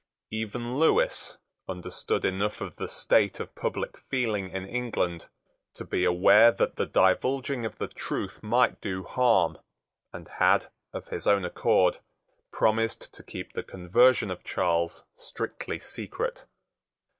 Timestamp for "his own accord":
11.09-11.99